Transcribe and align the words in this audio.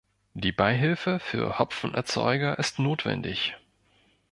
Die 0.33 0.51
Beihilfe 0.51 1.19
für 1.19 1.59
Hopfenerzeuger 1.59 2.57
ist 2.57 2.79
notwendig. 2.79 3.55